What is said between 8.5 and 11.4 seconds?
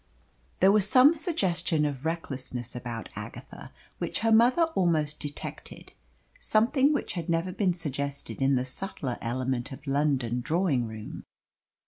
the subtler element of London drawing room.